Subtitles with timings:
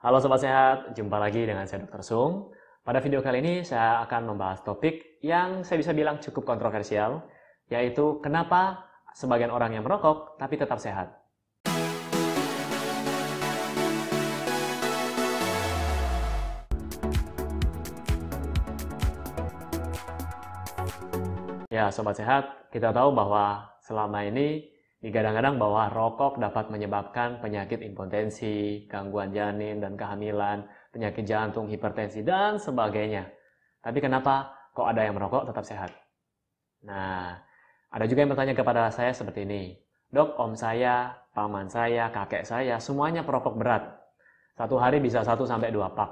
[0.00, 2.00] Halo Sobat Sehat, jumpa lagi dengan saya Dr.
[2.00, 2.56] Sung.
[2.80, 7.28] Pada video kali ini saya akan membahas topik yang saya bisa bilang cukup kontroversial,
[7.68, 11.20] yaitu kenapa sebagian orang yang merokok tapi tetap sehat.
[21.68, 24.64] Ya, Sobat Sehat, kita tahu bahwa selama ini
[25.00, 32.60] Digadang-gadang bahwa rokok dapat menyebabkan penyakit impotensi, gangguan janin dan kehamilan, penyakit jantung, hipertensi, dan
[32.60, 33.24] sebagainya.
[33.80, 35.90] Tapi kenapa kok ada yang merokok tetap sehat?
[36.84, 37.32] Nah,
[37.88, 39.80] ada juga yang bertanya kepada saya seperti ini.
[40.12, 43.88] Dok, om saya, paman saya, kakek saya, semuanya perokok berat.
[44.52, 46.10] Satu hari bisa 1 sampai 2 pak.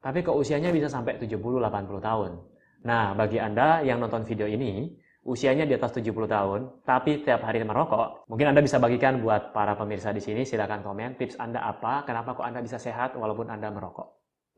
[0.00, 2.40] Tapi kok usianya bisa sampai 70-80 tahun.
[2.88, 7.60] Nah, bagi Anda yang nonton video ini, usianya di atas 70 tahun, tapi tiap hari
[7.60, 12.08] merokok, mungkin Anda bisa bagikan buat para pemirsa di sini, silakan komen tips Anda apa,
[12.08, 14.08] kenapa kok Anda bisa sehat walaupun Anda merokok.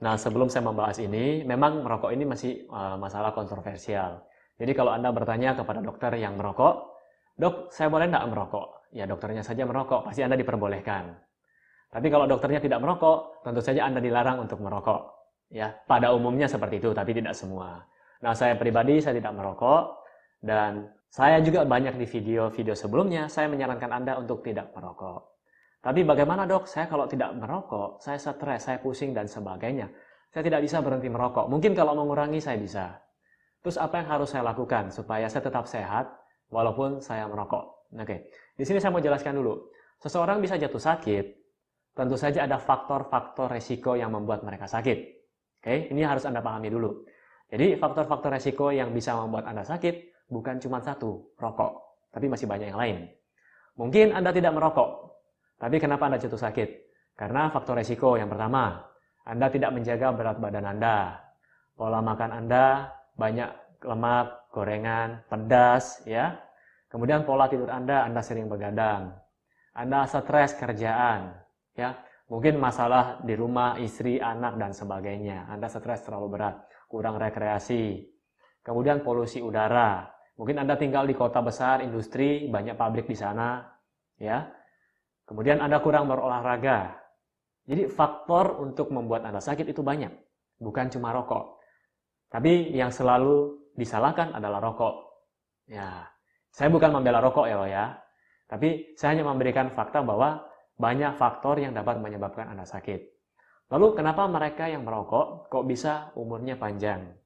[0.02, 4.22] Nah, sebelum saya membahas ini, memang merokok ini masih uh, masalah kontroversial.
[4.58, 6.98] Jadi kalau Anda bertanya kepada dokter yang merokok,
[7.38, 8.66] dok, saya boleh tidak merokok?
[8.94, 11.14] Ya, dokternya saja merokok, pasti Anda diperbolehkan.
[11.90, 15.22] Tapi kalau dokternya tidak merokok, tentu saja Anda dilarang untuk merokok.
[15.54, 17.86] Ya, pada umumnya seperti itu, tapi tidak semua.
[18.22, 20.01] Nah, saya pribadi saya tidak merokok,
[20.42, 25.38] dan saya juga banyak di video-video sebelumnya, saya menyarankan Anda untuk tidak merokok.
[25.82, 29.86] Tapi bagaimana dok, saya kalau tidak merokok, saya stres, saya pusing, dan sebagainya.
[30.34, 31.46] Saya tidak bisa berhenti merokok.
[31.46, 32.96] Mungkin kalau mengurangi, saya bisa.
[33.62, 36.10] Terus apa yang harus saya lakukan supaya saya tetap sehat
[36.50, 37.92] walaupun saya merokok?
[37.92, 39.68] Oke, di sini saya mau jelaskan dulu.
[40.02, 41.24] Seseorang bisa jatuh sakit,
[41.94, 44.98] tentu saja ada faktor-faktor resiko yang membuat mereka sakit.
[45.62, 47.04] Oke, ini harus Anda pahami dulu.
[47.52, 51.72] Jadi faktor-faktor resiko yang bisa membuat Anda sakit bukan cuma satu, rokok,
[52.12, 52.98] tapi masih banyak yang lain.
[53.78, 55.16] Mungkin Anda tidak merokok,
[55.56, 56.68] tapi kenapa Anda jatuh sakit?
[57.16, 58.82] Karena faktor resiko yang pertama,
[59.22, 61.22] Anda tidak menjaga berat badan Anda.
[61.72, 66.38] Pola makan Anda banyak lemak, gorengan, pedas, ya.
[66.90, 69.16] Kemudian pola tidur Anda, Anda sering begadang.
[69.72, 71.32] Anda stres kerjaan,
[71.72, 71.96] ya.
[72.28, 75.48] Mungkin masalah di rumah, istri, anak, dan sebagainya.
[75.52, 78.08] Anda stres terlalu berat, kurang rekreasi.
[78.64, 83.60] Kemudian polusi udara, Mungkin Anda tinggal di kota besar, industri, banyak pabrik di sana,
[84.16, 84.48] ya.
[85.28, 86.98] Kemudian Anda kurang berolahraga.
[87.68, 90.10] Jadi faktor untuk membuat Anda sakit itu banyak,
[90.58, 91.62] bukan cuma rokok.
[92.32, 94.94] Tapi yang selalu disalahkan adalah rokok.
[95.68, 96.08] Ya,
[96.50, 97.96] saya bukan membela rokok ya, loh ya.
[98.48, 100.42] Tapi saya hanya memberikan fakta bahwa
[100.76, 103.00] banyak faktor yang dapat menyebabkan Anda sakit.
[103.72, 107.21] Lalu kenapa mereka yang merokok kok bisa umurnya panjang?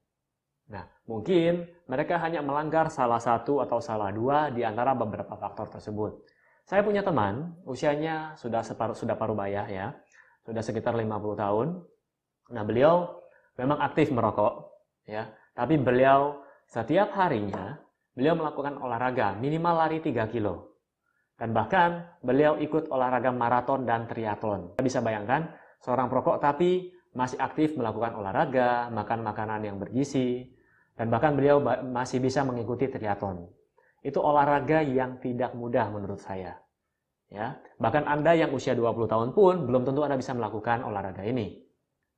[0.67, 6.27] Nah, mungkin mereka hanya melanggar salah satu atau salah dua di antara beberapa faktor tersebut.
[6.67, 9.95] Saya punya teman, usianya sudah separuh, sudah paruh bayah ya,
[10.43, 11.07] sudah sekitar 50
[11.39, 11.67] tahun.
[12.51, 13.23] Nah, beliau
[13.55, 14.67] memang aktif merokok,
[15.07, 17.79] ya, tapi beliau setiap harinya
[18.11, 20.75] beliau melakukan olahraga minimal lari 3 kilo.
[21.37, 24.73] Dan bahkan beliau ikut olahraga maraton dan triathlon.
[24.73, 25.53] Kita bisa bayangkan
[25.85, 30.56] seorang perokok tapi masih aktif melakukan olahraga, makan makanan yang bergizi,
[30.97, 33.45] dan bahkan beliau masih bisa mengikuti triathlon.
[34.01, 36.57] Itu olahraga yang tidak mudah menurut saya.
[37.27, 41.59] Ya, bahkan Anda yang usia 20 tahun pun belum tentu Anda bisa melakukan olahraga ini.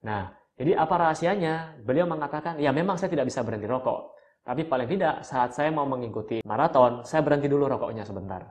[0.05, 1.81] Nah, jadi apa rahasianya?
[1.81, 4.15] Beliau mengatakan, ya memang saya tidak bisa berhenti rokok.
[4.45, 8.43] Tapi paling tidak saat saya mau mengikuti maraton, saya berhenti dulu rokoknya sebentar.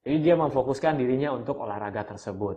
[0.00, 2.56] Jadi dia memfokuskan dirinya untuk olahraga tersebut.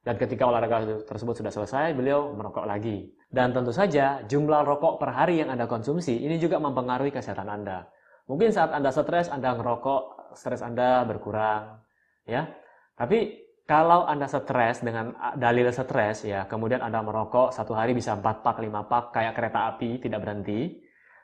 [0.00, 3.12] Dan ketika olahraga tersebut sudah selesai, beliau merokok lagi.
[3.28, 7.84] Dan tentu saja jumlah rokok per hari yang Anda konsumsi ini juga mempengaruhi kesehatan Anda.
[8.24, 11.84] Mungkin saat Anda stres, Anda ngerokok, stres Anda berkurang,
[12.24, 12.48] ya.
[12.96, 18.40] Tapi kalau Anda stres dengan dalil stres, ya, kemudian Anda merokok satu hari bisa 4
[18.40, 20.80] pak, 5 pak, kayak kereta api, tidak berhenti.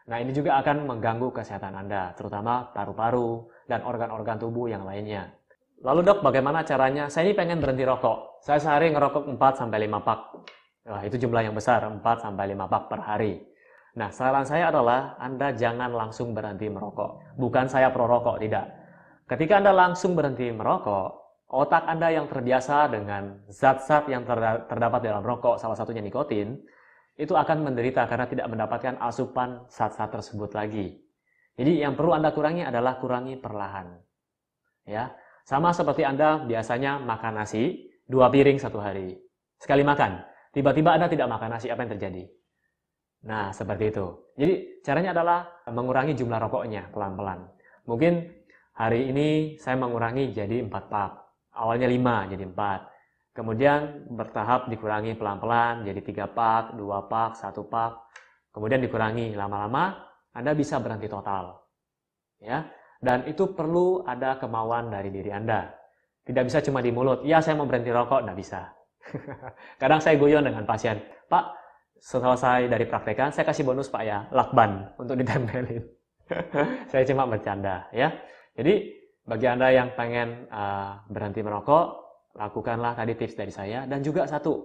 [0.06, 5.34] Nah, ini juga akan mengganggu kesehatan Anda, terutama paru-paru dan organ-organ tubuh yang lainnya.
[5.84, 7.12] Lalu dok, bagaimana caranya?
[7.12, 8.41] Saya ini pengen berhenti rokok.
[8.41, 10.20] Saya sehari ngerokok 4 sampai 5 pak.
[10.87, 13.43] Wah, itu jumlah yang besar, 4 sampai 5 pak per hari.
[13.96, 17.37] Nah, saran saya adalah Anda jangan langsung berhenti merokok.
[17.40, 18.69] Bukan saya pro rokok, tidak.
[19.25, 24.29] Ketika Anda langsung berhenti merokok, otak Anda yang terbiasa dengan zat-zat yang
[24.69, 26.61] terdapat dalam rokok, salah satunya nikotin,
[27.17, 31.00] itu akan menderita karena tidak mendapatkan asupan zat-zat tersebut lagi.
[31.56, 33.96] Jadi yang perlu Anda kurangi adalah kurangi perlahan.
[34.87, 35.11] Ya,
[35.46, 39.14] sama seperti Anda biasanya makan nasi dua piring satu hari.
[39.62, 42.26] Sekali makan, tiba-tiba Anda tidak makan nasi, apa yang terjadi?
[43.31, 44.06] Nah, seperti itu.
[44.34, 47.46] Jadi, caranya adalah mengurangi jumlah rokoknya pelan-pelan.
[47.87, 48.26] Mungkin
[48.75, 51.10] hari ini saya mengurangi jadi 4 pak.
[51.56, 53.32] Awalnya 5 jadi 4.
[53.32, 53.81] Kemudian
[54.19, 58.08] bertahap dikurangi pelan-pelan jadi tiga pak, dua pak, satu pak.
[58.48, 59.93] Kemudian dikurangi lama-lama,
[60.32, 61.52] Anda bisa berhenti total.
[62.40, 62.64] Ya,
[63.02, 65.72] dan itu perlu ada kemauan dari diri Anda.
[66.26, 68.60] Tidak bisa cuma di mulut, ya saya mau berhenti rokok, tidak bisa.
[69.82, 70.98] Kadang saya guyon dengan pasien,
[71.31, 71.44] Pak,
[72.02, 75.87] saya dari praktekan, saya kasih bonus Pak ya, lakban untuk ditempelin.
[76.90, 78.10] saya cuma bercanda ya.
[78.58, 78.90] Jadi
[79.22, 82.06] bagi Anda yang pengen uh, berhenti merokok,
[82.37, 83.88] Lakukanlah tadi tips dari saya.
[83.88, 84.60] Dan juga satu,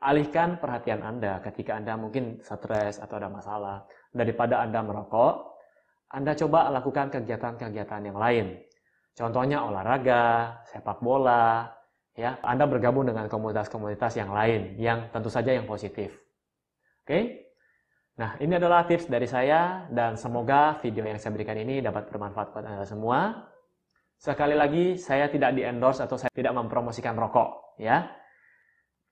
[0.00, 3.84] alihkan perhatian Anda ketika Anda mungkin stres atau ada masalah.
[4.10, 5.53] Daripada Anda merokok,
[6.14, 8.62] Anda coba lakukan kegiatan-kegiatan yang lain.
[9.18, 11.66] Contohnya olahraga, sepak bola,
[12.14, 12.38] ya.
[12.46, 16.14] Anda bergabung dengan komunitas-komunitas yang lain yang tentu saja yang positif.
[17.02, 17.50] Oke?
[18.14, 22.54] Nah, ini adalah tips dari saya dan semoga video yang saya berikan ini dapat bermanfaat
[22.54, 23.50] buat Anda semua.
[24.14, 28.06] Sekali lagi, saya tidak di-endorse atau saya tidak mempromosikan rokok, ya.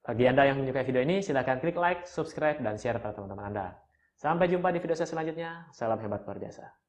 [0.07, 3.67] Bagi Anda yang menyukai video ini, silahkan klik like, subscribe, dan share pada teman-teman Anda.
[4.15, 5.67] Sampai jumpa di video saya selanjutnya.
[5.75, 6.82] Salam hebat luar biasa.